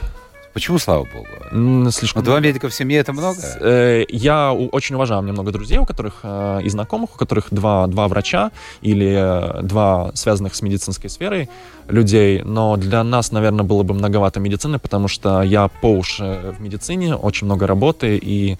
[0.52, 1.90] Почему, слава богу?
[1.92, 3.40] Слишком два медика в семье это много?
[3.60, 7.46] Э, Я у- очень уважаю, меня много друзей, у которых э, и знакомых, у которых
[7.50, 8.50] два, два врача
[8.82, 11.48] или э, два связанных с медицинской сферой
[11.88, 16.60] людей, но для нас, наверное, было бы многовато медицины, потому что я по уши в
[16.60, 18.58] медицине, очень много работы, и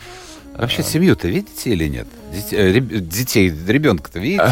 [0.56, 2.06] Вообще семью-то видите или нет?
[2.50, 4.44] Детей ребенка-то видите?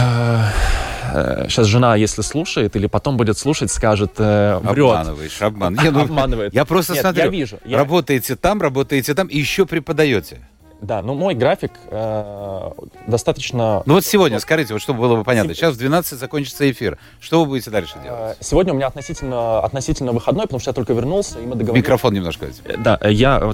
[1.48, 4.84] Сейчас жена, если слушает, или потом будет слушать, скажет, э, врет.
[4.90, 5.74] Обманываешь, обман.
[5.74, 6.54] Не, ну, Обманывает.
[6.54, 7.22] Я просто Нет, смотрю.
[7.24, 10.38] я вижу, я- Работаете там, работаете там и еще преподаете.
[10.82, 12.70] Да, ну мой график э,
[13.06, 13.82] достаточно...
[13.84, 15.54] Ну вот сегодня, скажите, вот чтобы было бы понятно.
[15.54, 16.96] Сейчас в 12 закончится эфир.
[17.20, 18.36] Что вы будете дальше Э, делать?
[18.40, 21.84] Сегодня у меня относительно, относительно выходной, потому что я только вернулся, и мы договорились...
[21.84, 22.46] Микрофон немножко.
[22.64, 23.52] Э, Да, э, я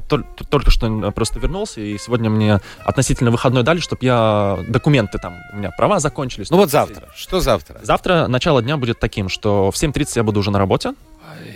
[0.51, 5.57] только что просто вернулся, и сегодня мне относительно выходной дали, чтобы я документы там, у
[5.57, 6.51] меня права закончились.
[6.51, 7.09] Ну вот завтра.
[7.17, 7.81] Что завтра?
[7.83, 10.95] Завтра начало дня будет таким, что в 7.30 я буду уже на работе.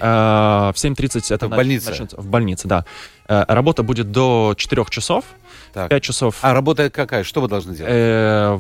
[0.00, 0.02] В
[0.74, 1.90] 7.30 это В нач- больнице?
[1.90, 2.84] начнется- в больнице, да.
[3.28, 5.24] Работа будет до 4 часов
[5.72, 5.88] так.
[5.88, 6.36] 5 часов.
[6.42, 7.24] А работа какая?
[7.24, 7.92] Что вы должны делать?
[7.92, 8.58] Э,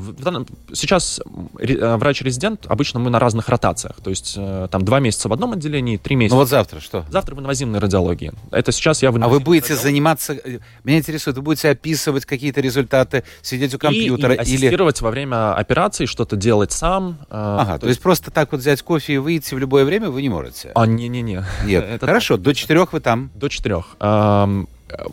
[0.72, 1.20] сейчас
[1.58, 3.96] э, врач-резидент, обычно мы на разных ротациях.
[4.02, 6.34] То есть э, там 2 месяца в одном отделении, 3 ну месяца.
[6.34, 7.04] Ну вот завтра что?
[7.10, 8.32] Завтра мы на инвазивной радиологии.
[8.52, 9.82] Это сейчас я в А вы будете радиологии.
[9.82, 10.32] заниматься...
[10.34, 14.56] Э, меня интересует, вы будете описывать какие-то результаты, сидеть у компьютера и, и или...
[14.56, 17.18] ассистировать во время операции, что-то делать сам.
[17.22, 17.96] Э, ага, то, то есть...
[17.96, 20.70] есть просто так вот взять кофе и выйти в любое время вы не можете?
[20.74, 21.44] А, не-не-не.
[21.64, 22.00] Нет.
[22.00, 23.30] Хорошо, до 4 вы там?
[23.34, 23.84] До 4.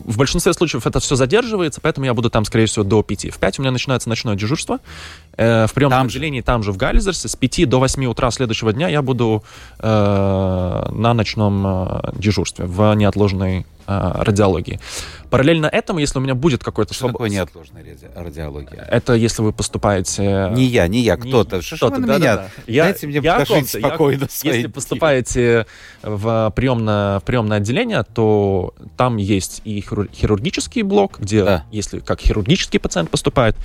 [0.04, 3.30] В большинстве случаев это все задерживается, поэтому я буду там, скорее всего, до пяти.
[3.30, 4.78] В пять у меня начинается ночное дежурство.
[5.36, 6.18] Э, В приемном Там же?
[6.18, 9.42] отделении, там же, в Гайлизерсе, с пяти до восьми утра следующего дня я буду
[9.78, 14.78] э, на ночном э, дежурстве в неотложной радиологии.
[15.30, 16.94] Параллельно этому, если у меня будет какой-то...
[16.94, 18.86] Что своб- такое неотложная ради- радиология?
[18.90, 20.50] Это если вы поступаете...
[20.52, 21.60] Не я, не я, Не- кто-то.
[21.62, 22.36] Что ж вы кто-то, да, меня?
[22.36, 22.62] да, да.
[22.72, 24.26] Я- Дайте мне я о пожить ком-то, я- спокойно.
[24.30, 24.72] свои Если дни.
[24.72, 25.66] поступаете
[26.02, 31.64] в приемное, в приемное отделение, то там есть и хиру- хирургический блок, где, Да.
[31.72, 33.56] если как хирургический пациент поступает,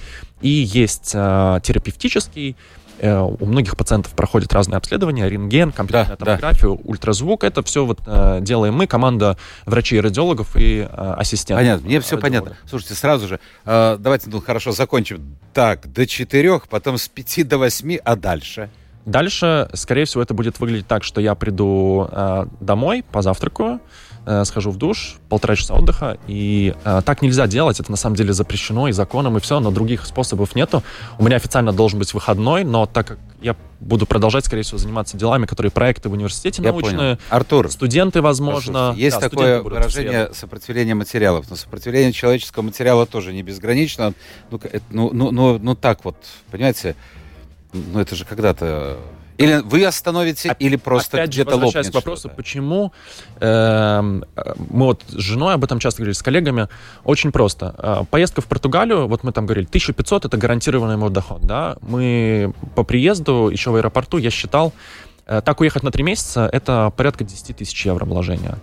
[0.42, 2.56] и есть э, терапевтический.
[3.00, 6.26] Э, у многих пациентов проходят разные обследования, рентген, компьютерная Да, да.
[6.26, 7.44] томография, ультразвук.
[7.44, 11.64] Это все вот э, делаем мы, команда врачей-радиологов и э, ассистентов.
[11.64, 12.56] Понятно, мне все понятно.
[12.68, 15.36] Слушайте, сразу же, э, давайте, ну, хорошо, закончим.
[15.54, 18.70] Так, до четырех, потом с пяти до восьми, а дальше?
[19.06, 23.82] Дальше, скорее всего, это будет выглядеть так, что я приду э, домой, позавтракаю,
[24.26, 28.16] э, схожу в душ, полтора часа отдыха, и э, так нельзя делать, это на самом
[28.16, 30.84] деле запрещено и законом, и все, но других способов нету.
[31.20, 35.18] У меня официально должен быть выходной, но так как я буду продолжать, скорее всего, заниматься
[35.18, 37.18] делами, которые проекты в университете Я научные, понял.
[37.30, 38.74] Артур, стуdenты, возможно...
[38.74, 44.14] послушайте, есть Да, такое студенты выражение сопротивления материалов, но сопротивление человеческого материала тоже не безгранично.
[44.50, 44.60] Ну,
[44.90, 46.16] ну, ну, ну, ну так вот,
[46.50, 46.96] понимаете,
[47.74, 48.98] ну это же когда-то...
[49.38, 52.94] Или вы остановите, Оп- или просто Опять где-то лопнет к вопросу, почему
[53.40, 56.68] эм, э, мы вот с женой об этом часто говорили, с коллегами,
[57.04, 57.76] очень просто.
[57.78, 61.78] Э, Поездка в Португалию, вот мы там говорили, 1500 это гарантированный мой доход, да.
[61.82, 64.74] Мы по приезду еще в аэропорту, я считал,
[65.26, 68.58] так уехать на три месяца, это порядка 10 тысяч евро вложения.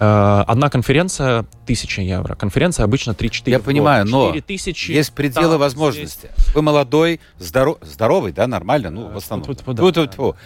[0.00, 2.34] Э, Одна конференция 1000 евро.
[2.34, 6.30] Конференция обычно 3-4 Я понимаю, но 4000 Есть пределы там, возможности.
[6.54, 9.44] Вы молодой, здоро- здоровый, да, нормально, ну, в основном.
[9.46, 9.82] тьфу-тьфу, да.
[9.82, 10.36] Тьфу-тьфу-тьфу.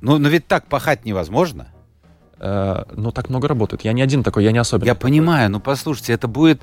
[0.00, 1.68] Ну, но ведь так пахать невозможно.
[2.38, 3.84] Э, Ну, так много работает.
[3.84, 4.86] Я не один такой, я не особенно.
[4.86, 6.60] Я понимаю, ну послушайте, это будет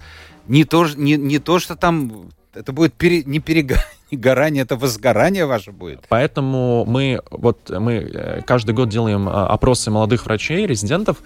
[0.48, 5.72] не то, не, не то что там, это будет пере- не перегорание, это возгорание ваше
[5.72, 6.02] будет.
[6.10, 11.18] Поэтому мы вот мы э, каждый год делаем э, опросы молодых врачей, резидентов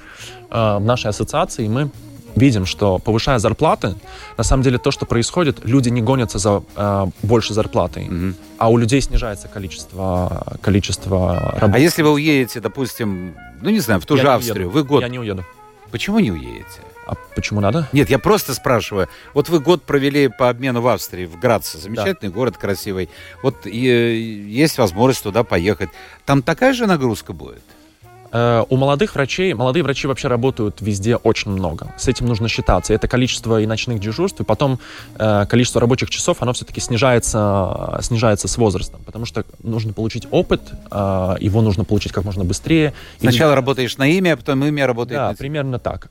[0.51, 1.89] э, в нашей ассоциации, и мы
[2.35, 3.95] видим, что повышая зарплаты,
[4.37, 8.35] на самом деле то, что происходит, люди не гонятся за э, большей зарплатой, Мгм.
[8.57, 11.79] а у людей снижается количество количество А работы.
[11.81, 14.69] если вы уедете, допустим, ну не знаю, в ту Я же Австрию, уеду.
[14.71, 15.45] вы год, Я не уеду.
[15.91, 16.81] почему не уедете?
[17.07, 17.87] А почему надо?
[17.91, 19.07] Нет, я просто спрашиваю.
[19.33, 21.77] Вот вы год провели по обмену в Австрии, в Граце.
[21.77, 23.09] Замечательный город, красивый.
[23.43, 25.89] Вот и, э, есть возможность туда поехать.
[26.25, 27.63] Там такая же нагрузка будет?
[28.35, 31.93] Э, У молодых врачей, молодые врачи вообще работают везде очень много.
[31.97, 32.93] С этим нужно считаться.
[32.93, 34.79] Это количество и ночных дежурств, и потом
[35.17, 40.61] э, количество рабочих часов, оно все-таки снижается, снижается с возрастом, потому что нужно получить опыт,
[40.91, 42.93] э, его нужно получить как можно быстрее.
[43.19, 46.09] И Сначала работаешь на имя, а потом имя работает да, на примерно так.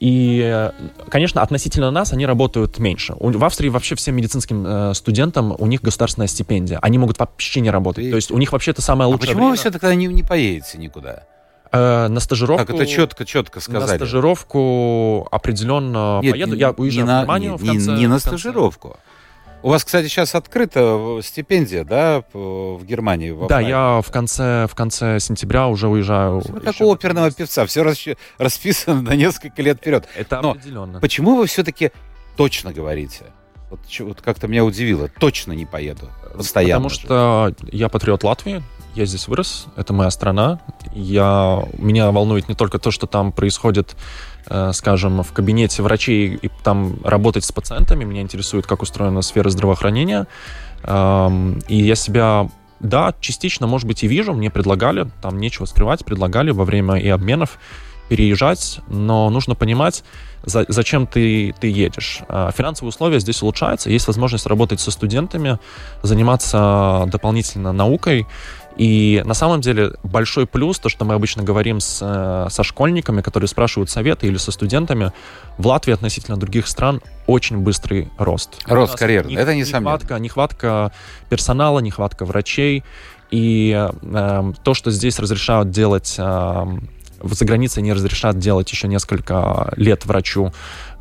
[0.00, 0.70] И,
[1.08, 3.14] конечно, относительно нас они работают меньше.
[3.18, 6.78] В Австрии вообще всем медицинским э, студентам у них государственная стипендия.
[6.82, 8.08] Они могут вообще не работать.
[8.10, 9.60] То есть у них вообще это самое А лучшее почему вы время.
[9.60, 11.24] все тогда не, не поедете никуда?
[11.72, 12.66] Э, на стажировку...
[12.66, 13.96] Как это четко, четко На сказали?
[13.96, 16.52] стажировку определенно Нет, поеду.
[16.54, 17.90] не- Я уезжаю не на, в Германию не, в конце...
[17.92, 18.98] не- не на стажировку.
[19.62, 23.30] У вас, кстати, сейчас открыта э, стипендия, да, в Германии?
[23.30, 26.40] в Да, я в конце, в конце сенября уже уезжаю.
[26.40, 27.82] Вы Как у на оперного певца, все
[28.38, 30.08] расписано на несколько лет вперед.
[30.16, 31.00] Это Но определенно.
[31.00, 31.92] Почему вы все-таки
[32.36, 33.26] точно говорите?
[33.70, 35.08] Вот, вот как-то меня удивило.
[35.18, 36.10] Точно не поеду.
[36.36, 36.88] Постоянно.
[36.88, 38.62] Потому что я патриот Латвии,
[38.94, 40.60] я здесь вырос, это моя страна.
[40.92, 43.96] Я, меня волнует не только то, что там происходит,
[44.46, 49.48] э, скажем, в кабинете врачей и там работать с пациентами, меня интересует, как устроена сфера
[49.50, 50.26] здравоохранения.
[50.84, 52.48] Эм, и я себя
[52.80, 57.08] да, частично, может быть, и вижу, мне предлагали, там нечего скрывать, предлагали во время и
[57.08, 57.58] обменов
[58.08, 60.04] переезжать, но нужно понимать,
[60.44, 62.20] за, зачем ты, ты едешь.
[62.28, 65.58] А, финансовые условия здесь улучшаются, есть возможность работать со студентами,
[66.02, 68.26] заниматься дополнительно наукой,
[68.76, 73.20] и на самом деле большой плюс, то, что мы обычно говорим с, э, со школьниками,
[73.20, 75.12] которые спрашивают советы, или со студентами,
[75.58, 78.60] в Латвии относительно других стран очень быстрый рост.
[78.66, 79.94] Рост карьеры, не, это несомненно.
[79.94, 80.92] Нехватка, нехватка
[81.28, 82.84] персонала, нехватка врачей.
[83.30, 86.66] И э, то, что здесь разрешают делать э,
[87.22, 90.52] за границей не разрешат делать еще несколько лет врачу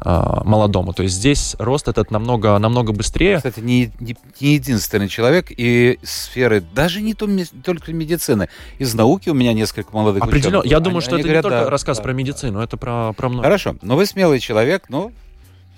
[0.03, 0.93] молодому.
[0.93, 3.37] То есть здесь рост этот намного, намного быстрее.
[3.37, 7.27] Кстати, не, не, не единственный человек и сферы, даже не то,
[7.63, 8.49] только медицины.
[8.79, 10.59] Из науки у меня несколько молодых Определенно.
[10.59, 10.71] Ученых.
[10.71, 12.63] Я думаю, они, что они это говорят, не только да, рассказ да, про медицину, да.
[12.63, 13.43] это про, про много.
[13.43, 15.11] Хорошо, но вы смелый человек, но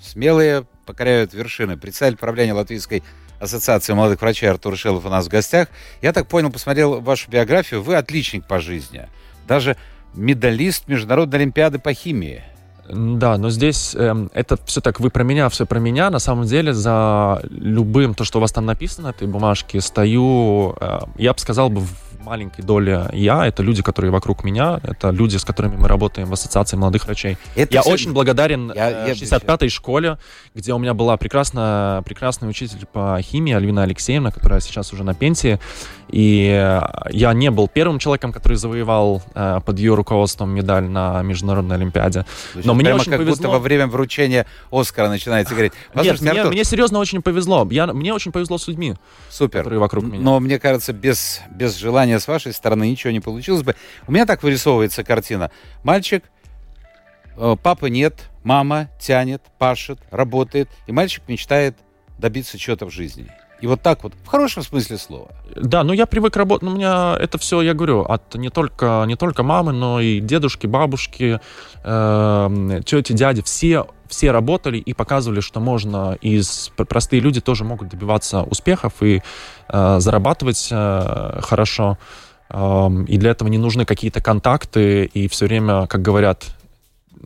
[0.02, 1.76] смелые покоряют вершины.
[1.76, 3.02] Представитель правления Латвийской
[3.40, 5.68] Ассоциации молодых врачей Артур Шелов у нас в гостях.
[6.00, 9.08] Я так понял, посмотрел вашу биографию, вы отличник по жизни.
[9.46, 9.76] Даже
[10.14, 12.42] медалист Международной Олимпиады по химии.
[12.88, 16.10] Да, но здесь э, это все так, вы про меня, все про меня.
[16.10, 20.76] На самом деле за любым, то, что у вас там написано на этой бумажке, стою,
[20.80, 21.82] э, я бы сказал бы,
[22.24, 26.32] маленькой доли я, это люди, которые вокруг меня, это люди, с которыми мы работаем в
[26.32, 27.36] Ассоциации молодых врачей.
[27.54, 27.90] Это я все...
[27.90, 30.18] очень благодарен я, 65-й э, школе,
[30.54, 35.14] где у меня была прекрасная, прекрасный учитель по химии Альвина Алексеевна, которая сейчас уже на
[35.14, 35.58] пенсии.
[36.08, 41.22] И э, я не был первым человеком, который завоевал э, под ее руководством медаль на
[41.22, 42.24] Международной Олимпиаде.
[42.54, 43.36] Но мне очень как повезло.
[43.36, 45.72] будто во время вручения Оскара начинается говорить.
[45.94, 47.66] Нет, мне, мне серьезно очень повезло.
[47.70, 48.94] Я, мне очень повезло с людьми,
[49.30, 49.60] Супер.
[49.60, 50.22] которые вокруг меня.
[50.22, 53.74] Но мне кажется, без, без желания с вашей стороны ничего не получилось бы.
[54.06, 55.50] У меня так вырисовывается картина.
[55.82, 56.24] Мальчик,
[57.36, 61.76] э, папы нет, мама тянет, пашет, работает, и мальчик мечтает
[62.18, 63.30] добиться чего-то в жизни.
[63.60, 65.28] И вот так вот, в хорошем смысле слова.
[65.56, 69.16] Да, ну я привык работать, у меня это все, я говорю, от не только, не
[69.16, 71.40] только мамы, но и дедушки, бабушки,
[71.82, 77.88] э, тети, дяди, все, все работали и показывали, что можно, из простые люди тоже могут
[77.88, 79.22] добиваться успехов и
[79.68, 81.98] э, зарабатывать э, хорошо.
[82.48, 86.44] Э, и для этого не нужны какие-то контакты и все время, как говорят,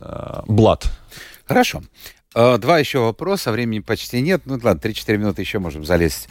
[0.01, 0.91] э, блат.
[1.45, 1.83] Хорошо.
[2.33, 4.41] А, два еще вопроса, времени почти нет.
[4.45, 6.27] Ну ладно, 3-4 минуты еще можем залезть.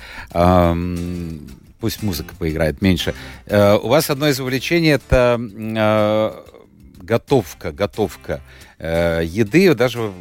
[1.80, 3.14] Пусть музыка поиграет меньше.
[3.46, 6.44] Э, у вас одно из увлечений это а,
[7.08, 8.40] готовка, готовка
[8.78, 9.74] э, еды.
[9.74, 10.12] Даже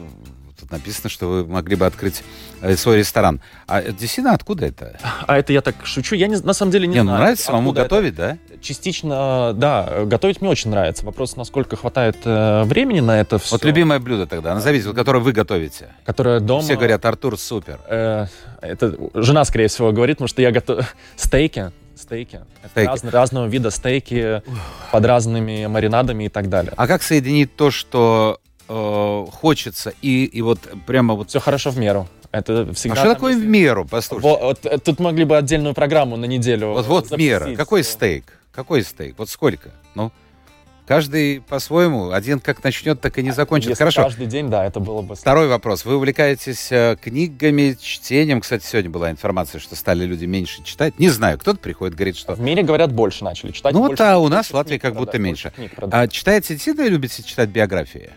[0.59, 2.23] тут написано, что вы могли бы открыть
[2.61, 3.41] э, свой ресторан.
[3.67, 4.97] А действительно, откуда это?
[5.27, 6.15] А это я так шучу.
[6.15, 7.17] Я не, на самом деле не, не ну, знаю.
[7.17, 8.39] Ну, нравится самому готовить, это.
[8.49, 8.57] да?
[8.61, 10.05] Частично, да.
[10.05, 11.05] Готовить мне очень нравится.
[11.05, 13.51] Вопрос, насколько хватает э, времени на это все.
[13.51, 15.89] Вот любимое блюдо тогда, назовите, которое вы готовите.
[16.05, 16.61] Которое дома...
[16.63, 17.79] Все говорят, Артур, супер.
[17.87, 18.27] Э,
[18.61, 20.85] это жена, скорее всего, говорит, потому что я готовлю
[21.17, 21.71] стейки.
[21.97, 22.41] Стейки.
[22.71, 22.87] стейки.
[22.87, 24.41] Раз, разного вида стейки
[24.91, 26.73] под разными маринадами и так далее.
[26.77, 31.29] А как соединить то, что э, хочется, и, и вот прямо вот...
[31.29, 32.07] Все хорошо в меру.
[32.31, 33.43] Это всегда а что такое есть...
[33.43, 34.21] в меру, послушай?
[34.21, 37.55] Вот, вот, э, тут могли бы отдельную программу на неделю Вот, вот мера.
[37.55, 38.25] Какой стейк?
[38.51, 39.15] Какой стейк?
[39.17, 39.71] Вот сколько?
[39.95, 40.11] Ну,
[40.87, 42.11] каждый по-своему.
[42.11, 43.69] Один как начнет, так и не закончит.
[43.69, 44.03] Если Хорошо.
[44.03, 45.15] каждый день, да, это было бы...
[45.15, 45.85] Второй вопрос.
[45.85, 48.41] Вы увлекаетесь э, книгами, чтением.
[48.41, 50.97] Кстати, сегодня была информация, что стали люди меньше читать.
[50.97, 52.33] Не знаю, кто-то приходит, говорит, что...
[52.33, 53.73] В мире, говорят, больше начали читать.
[53.73, 55.51] Ну вот, а у нас в Латвии как будто меньше.
[55.91, 58.11] А читаете, действительно любите читать биографии?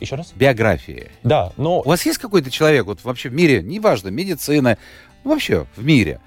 [0.00, 0.32] Еще раз?
[0.34, 1.10] Биографии.
[1.22, 1.80] Да, но...
[1.80, 4.78] У вас есть какой-то человек, вот вообще в мире, неважно, медицина,
[5.24, 6.20] ну, вообще в мире,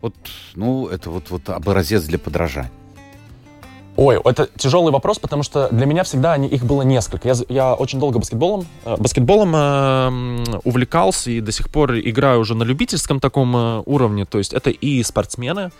[0.00, 0.14] вот,
[0.54, 2.70] ну, это вот, вот образец для подражания?
[3.96, 7.28] Ой, это тяжелый вопрос, потому что для меня всегда они, их было несколько.
[7.28, 12.54] Я, я очень долго баскетболом, э, баскетболом э, увлекался и до сих пор играю уже
[12.54, 14.26] на любительском таком э, уровне.
[14.26, 15.70] То есть это и спортсмены,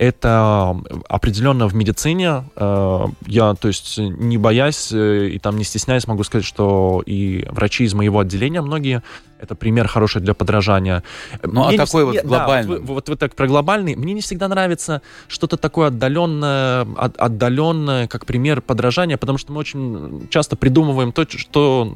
[0.00, 2.44] это определенно в медицине.
[2.56, 7.46] Э, я, то есть, не боясь э, и там не стесняясь, могу сказать, что и
[7.50, 9.02] врачи из моего отделения многие
[9.38, 11.02] это пример хороший для подражания.
[11.42, 12.76] Ну, а Мне а такой вот глобальный?
[12.76, 13.94] Да, вот, вот вы так про глобальный.
[13.94, 19.60] Мне не всегда нравится что-то такое отдаленное, от, отдаленное, как пример подражания, потому что мы
[19.60, 21.94] очень часто придумываем то, что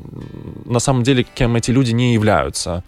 [0.67, 2.85] на самом деле кем эти люди не являются.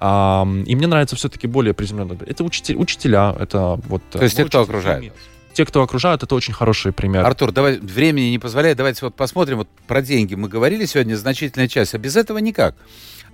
[0.00, 2.16] А, и мне нравится все-таки более приземленно.
[2.26, 4.02] Это учитель, учителя, это вот...
[4.10, 5.12] То есть те, кто окружает?
[5.52, 7.26] Те, кто окружают, это очень хороший пример.
[7.26, 11.66] Артур, давай, времени не позволяет, давайте вот посмотрим, вот про деньги мы говорили сегодня, значительная
[11.66, 12.76] часть, а без этого никак.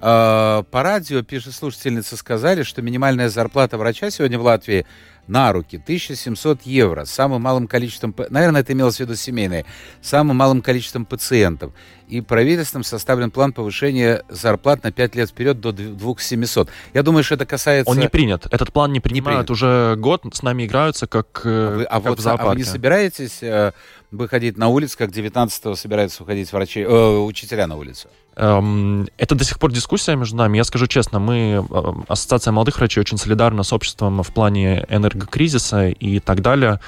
[0.01, 4.87] Э, по радио, пишет слушательница, сказали, что минимальная зарплата врача сегодня в Латвии
[5.27, 9.65] на руки 1700 евро, самым малым количеством, наверное, это имелось в виду семейные,
[10.03, 11.73] самым малым количеством пациентов.
[12.15, 16.69] И правительством составлен план повышения зарплат на 5 лет вперед до 2700.
[16.93, 17.91] Я думаю, что это касается...
[17.91, 18.47] Он не принят.
[18.53, 22.01] Этот план не принимают не уже год, с нами играются как, э, а вы, а
[22.01, 22.47] как вот, в зоопарке.
[22.47, 23.73] А вы не собираетесь э,
[24.13, 28.09] выходить на улицу, как 19-го собираются уходить врачи, э, учителя на улицу?
[28.37, 30.57] Эм, это до сих пор дискуссия между нами.
[30.57, 35.89] Я скажу честно, мы, э, Ассоциация молодых врачей, очень солидарна с обществом в плане энергокризиса
[35.89, 36.79] и так далее.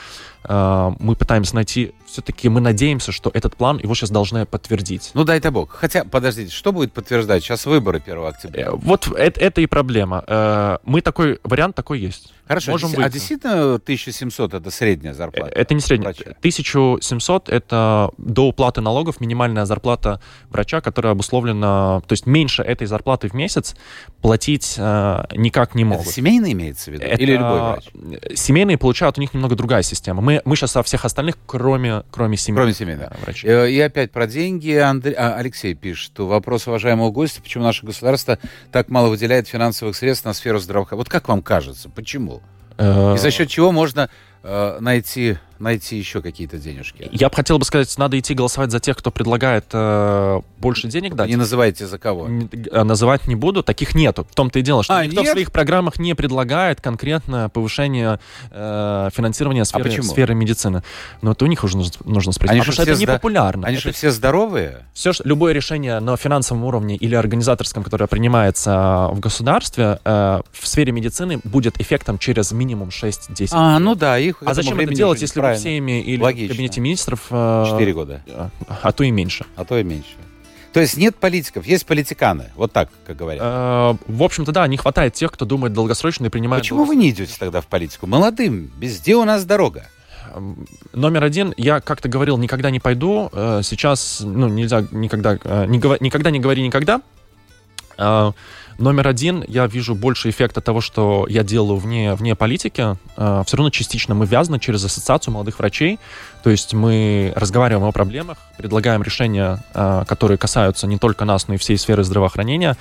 [0.49, 5.11] Э, мы пытаемся найти, все-таки мы надеемся, что этот план его сейчас должны подтвердить.
[5.15, 5.71] Ну, дай-то бог.
[5.71, 7.43] Хотя, подождите, что будет подтверждать?
[7.43, 8.73] Сейчас выборы 1 октября.
[8.73, 10.79] Вот это, это и проблема.
[10.85, 12.33] Мы такой, вариант такой есть.
[12.47, 15.53] Хорошо, Можем а, а действительно 1700 это средняя зарплата?
[15.53, 16.15] Это не средняя.
[16.15, 16.31] Врача?
[16.39, 20.21] 1700 это до уплаты налогов минимальная зарплата
[20.51, 23.75] врача, которая обусловлена, то есть меньше этой зарплаты в месяц
[24.21, 26.07] платить э, никак не могут.
[26.07, 27.05] Это семейный имеется в виду?
[27.05, 27.85] Это, Или любой врач?
[28.35, 30.23] Семейные получают, у них немного другая система.
[30.23, 32.63] Мы, мы сейчас о всех остальных, кроме, кроме семейных.
[32.63, 33.21] Кроме семейных.
[33.23, 33.51] Врачей.
[33.51, 34.73] Э, и опять про деньги.
[34.73, 38.39] Андрей, а, Алексей пишет, что вопрос уважаемого гостя, почему наше государство
[38.71, 41.01] так мало выделяет финансовых средств на сферу здравоохранения.
[41.01, 42.36] Вот как вам кажется, почему?
[42.79, 44.09] Э, И за счет чего можно
[44.43, 47.09] э, найти найти еще какие-то денежки.
[47.13, 51.15] Я бы хотел бы сказать, надо идти голосовать за тех, кто предлагает э, больше денег
[51.15, 51.29] дать.
[51.29, 52.29] Не называйте за кого.
[52.29, 54.27] Не, э, называть не буду, таких нету.
[54.31, 55.31] В том-то и дело, что а, никто нет?
[55.31, 60.83] в своих программах не предлагает конкретно повышение э, финансирования сферы, а сферы медицины.
[61.23, 62.53] Но это у них уже нужно, нужно спросить.
[62.53, 63.67] Они а потому что это не популярно.
[63.67, 63.89] Они это...
[63.89, 64.87] же все здоровые.
[64.93, 70.67] Все, что, любое решение на финансовом уровне или организаторском, которое принимается в государстве, э, в
[70.67, 75.21] сфере медицины будет эффектом через минимум 6-10 А, ну да, их А зачем это делать,
[75.21, 75.61] если правильно.
[75.61, 76.47] всеми или Логично.
[76.47, 77.27] в кабинете министров...
[77.31, 78.23] Э, Четыре года.
[78.29, 78.51] А,
[78.83, 79.47] а то и меньше.
[79.57, 80.15] А то и меньше.
[80.73, 82.51] То есть нет политиков, есть политиканы.
[82.55, 83.43] Вот так, как говорят.
[83.43, 86.63] Э, в общем-то, да, не хватает тех, кто думает долгосрочно и принимает...
[86.63, 88.07] Почему вы не идете тогда в политику?
[88.07, 89.87] Молодым, везде у нас дорога.
[90.93, 93.31] Номер один, я как-то говорил, никогда не пойду.
[93.33, 95.35] Э, сейчас, ну, нельзя никогда...
[95.67, 97.01] Никогда не говори никогда.
[98.79, 102.97] Номер один, я вижу больше эффекта того, что я делаю вне, вне политики.
[103.17, 105.99] Э, все равно частично мы вязаны через ассоциацию молодых врачей.
[106.43, 111.55] То есть мы разговариваем о проблемах, предлагаем решения, э, которые касаются не только нас, но
[111.55, 112.77] и всей сферы здравоохранения.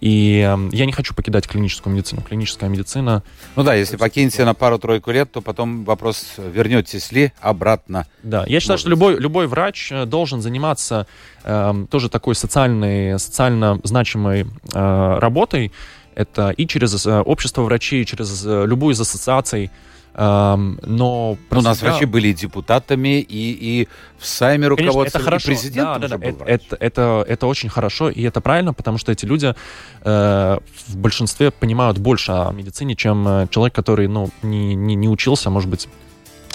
[0.00, 2.22] И э, я не хочу покидать клиническую медицину.
[2.22, 3.22] Клиническая медицина...
[3.56, 8.06] Ну да, если покинете на пару-тройку лет, то потом вопрос, вернетесь ли обратно.
[8.22, 8.80] Да, я считаю, Может.
[8.82, 11.06] что любой, любой врач должен заниматься
[11.44, 15.72] э, тоже такой социальной, социально значимой э, работой.
[16.14, 19.70] Это и через э, общество врачей, и через э, любую из ассоциаций.
[20.18, 23.88] Но у нас врачи были и депутатами, и, и
[24.18, 25.52] в Сайме руководством, это хорошо.
[25.52, 26.26] и президентом да, да, да.
[26.26, 29.54] Это, это, это, это очень хорошо, и это правильно, потому что эти люди
[30.02, 30.58] э,
[30.88, 35.50] в большинстве понимают больше о медицине, чем э, человек, который ну, не, не, не учился,
[35.50, 35.88] может быть,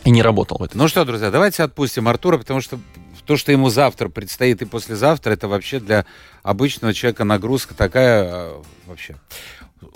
[0.04, 0.80] и не работал в этом.
[0.80, 2.80] Ну что, друзья, давайте отпустим Артура, потому что
[3.26, 6.06] то, что ему завтра предстоит и послезавтра, это вообще для
[6.42, 9.16] обычного человека нагрузка такая э, вообще.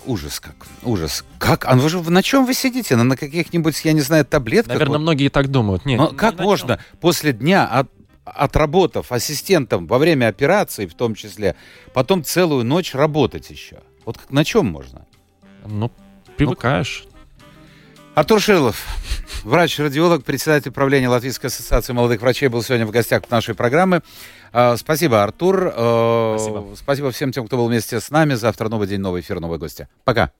[0.05, 0.55] Ужас как.
[0.83, 1.23] Ужас.
[1.37, 1.65] Как?
[1.65, 2.95] А вы же на чем вы сидите?
[2.95, 4.73] На, на каких-нибудь, я не знаю, таблетках?
[4.73, 5.01] Наверное, вот?
[5.01, 5.85] многие так думают.
[5.85, 7.89] Нет, Но как можно после дня от,
[8.25, 11.55] отработав ассистентом во время операции в том числе,
[11.93, 13.79] потом целую ночь работать еще?
[14.05, 15.05] Вот как, на чем можно?
[15.65, 15.91] Ну,
[16.37, 17.03] привыкаешь.
[17.05, 17.11] Ну,
[18.15, 18.83] Артур Шилов,
[19.47, 24.01] врач-радиолог, председатель правления Латвийской ассоциации молодых врачей, был сегодня в гостях нашей программы.
[24.51, 25.71] А, спасибо, Артур.
[25.71, 26.75] Спасибо.
[26.75, 28.33] Спасибо всем тем, кто был вместе с нами.
[28.33, 29.87] Завтра новый день, новый эфир, новые гости.
[30.03, 30.31] Пока.